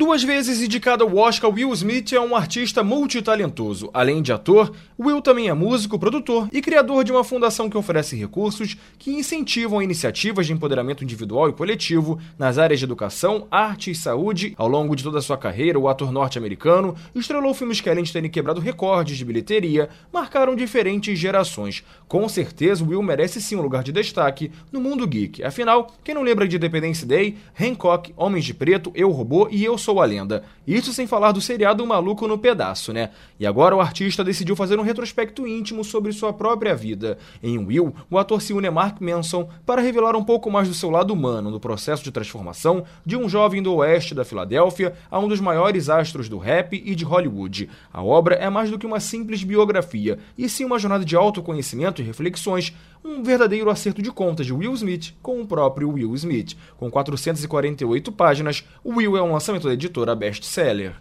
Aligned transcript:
Duas 0.00 0.22
vezes 0.22 0.62
indicado 0.62 1.02
ao 1.02 1.16
Oscar, 1.16 1.50
Will 1.52 1.72
Smith 1.72 2.12
é 2.12 2.20
um 2.20 2.36
artista 2.36 2.84
multitalentoso. 2.84 3.90
Além 3.92 4.22
de 4.22 4.32
ator, 4.32 4.70
Will 4.96 5.20
também 5.20 5.48
é 5.48 5.52
músico, 5.52 5.98
produtor 5.98 6.48
e 6.52 6.62
criador 6.62 7.02
de 7.02 7.10
uma 7.10 7.24
fundação 7.24 7.68
que 7.68 7.76
oferece 7.76 8.14
recursos 8.14 8.76
que 8.96 9.10
incentivam 9.10 9.82
iniciativas 9.82 10.46
de 10.46 10.52
empoderamento 10.52 11.02
individual 11.02 11.48
e 11.48 11.52
coletivo 11.52 12.16
nas 12.38 12.58
áreas 12.58 12.78
de 12.78 12.84
educação, 12.84 13.48
arte 13.50 13.90
e 13.90 13.94
saúde. 13.96 14.54
Ao 14.56 14.68
longo 14.68 14.94
de 14.94 15.02
toda 15.02 15.18
a 15.18 15.20
sua 15.20 15.36
carreira, 15.36 15.80
o 15.80 15.88
ator 15.88 16.12
norte-americano 16.12 16.94
estrelou 17.12 17.52
filmes 17.52 17.80
que, 17.80 17.90
além 17.90 18.04
de 18.04 18.12
terem 18.12 18.30
quebrado 18.30 18.60
recordes 18.60 19.18
de 19.18 19.24
bilheteria, 19.24 19.88
marcaram 20.12 20.54
diferentes 20.54 21.18
gerações. 21.18 21.82
Com 22.06 22.28
certeza, 22.28 22.84
Will 22.84 23.02
merece 23.02 23.40
sim 23.40 23.56
um 23.56 23.62
lugar 23.62 23.82
de 23.82 23.90
destaque 23.90 24.52
no 24.70 24.80
mundo 24.80 25.08
geek. 25.08 25.42
Afinal, 25.42 25.92
quem 26.04 26.14
não 26.14 26.22
lembra 26.22 26.46
de 26.46 26.54
Independence 26.54 27.04
Day, 27.04 27.36
Hancock, 27.60 28.14
Homens 28.16 28.44
de 28.44 28.54
Preto, 28.54 28.92
Eu 28.94 29.10
Robô 29.10 29.48
e 29.50 29.64
Eu 29.64 29.76
Sou 29.87 29.87
Sou 29.88 30.02
a 30.02 30.04
Lenda. 30.04 30.44
Isso 30.66 30.92
sem 30.92 31.06
falar 31.06 31.32
do 31.32 31.40
seriado 31.40 31.86
Maluco 31.86 32.28
no 32.28 32.36
Pedaço, 32.36 32.92
né? 32.92 33.08
E 33.40 33.46
agora 33.46 33.74
o 33.74 33.80
artista 33.80 34.22
decidiu 34.22 34.54
fazer 34.54 34.78
um 34.78 34.82
retrospecto 34.82 35.46
íntimo 35.46 35.82
sobre 35.82 36.12
sua 36.12 36.30
própria 36.30 36.76
vida. 36.76 37.16
Em 37.42 37.56
Will, 37.56 37.94
o 38.10 38.18
ator 38.18 38.42
se 38.42 38.52
une 38.52 38.66
a 38.66 38.70
Mark 38.70 39.00
Manson 39.00 39.48
para 39.64 39.80
revelar 39.80 40.14
um 40.14 40.22
pouco 40.22 40.50
mais 40.50 40.68
do 40.68 40.74
seu 40.74 40.90
lado 40.90 41.14
humano 41.14 41.50
no 41.50 41.58
processo 41.58 42.04
de 42.04 42.12
transformação 42.12 42.84
de 43.02 43.16
um 43.16 43.30
jovem 43.30 43.62
do 43.62 43.76
oeste 43.76 44.14
da 44.14 44.26
Filadélfia 44.26 44.92
a 45.10 45.18
um 45.18 45.26
dos 45.26 45.40
maiores 45.40 45.88
astros 45.88 46.28
do 46.28 46.36
rap 46.36 46.76
e 46.84 46.94
de 46.94 47.06
Hollywood. 47.06 47.70
A 47.90 48.02
obra 48.02 48.34
é 48.34 48.50
mais 48.50 48.70
do 48.70 48.78
que 48.78 48.84
uma 48.84 49.00
simples 49.00 49.42
biografia, 49.42 50.18
e 50.36 50.50
sim 50.50 50.66
uma 50.66 50.78
jornada 50.78 51.02
de 51.02 51.16
autoconhecimento 51.16 52.02
e 52.02 52.04
reflexões, 52.04 52.74
um 53.04 53.22
verdadeiro 53.22 53.70
acerto 53.70 54.02
de 54.02 54.10
contas 54.10 54.46
de 54.46 54.52
Will 54.52 54.74
Smith 54.74 55.14
com 55.22 55.40
o 55.40 55.46
próprio 55.46 55.90
Will 55.90 56.14
Smith. 56.14 56.56
Com 56.76 56.90
448 56.90 58.12
páginas, 58.12 58.64
Will 58.84 59.16
é 59.16 59.22
um 59.22 59.32
lançamento 59.32 59.66
da 59.66 59.74
editora 59.74 60.14
best-seller. 60.14 60.94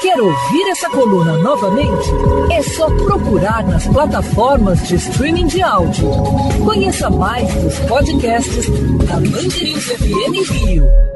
Quer 0.00 0.18
ouvir 0.18 0.70
essa 0.70 0.88
coluna 0.88 1.36
novamente? 1.36 2.08
É 2.50 2.62
só 2.62 2.86
procurar 3.04 3.62
nas 3.64 3.86
plataformas 3.86 4.88
de 4.88 4.94
streaming 4.94 5.46
de 5.46 5.60
áudio. 5.60 6.08
Conheça 6.64 7.10
mais 7.10 7.54
dos 7.56 7.78
podcasts 7.80 8.66
da 9.06 9.20
Mandirinhos 9.20 9.84
FM 9.84 10.50
Rio. 10.50 11.09